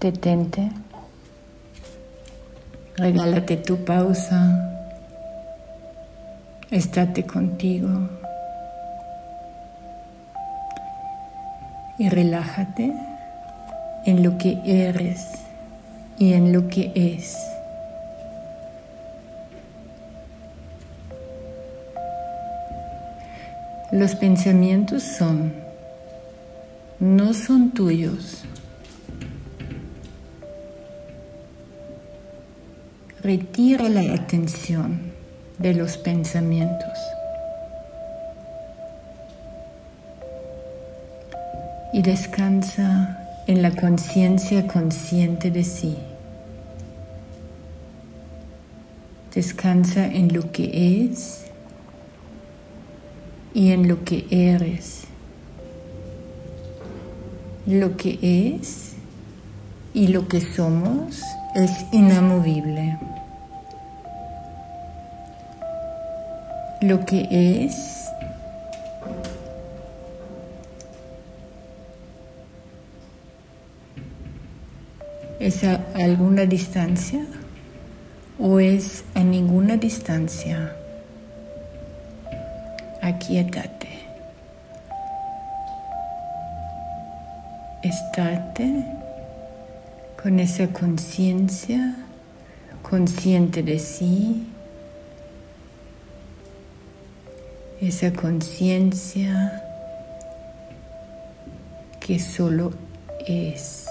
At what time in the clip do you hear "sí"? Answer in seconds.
45.64-45.96, 93.78-94.48